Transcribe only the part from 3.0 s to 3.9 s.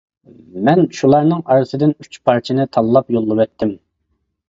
يوللىۋەتتىم.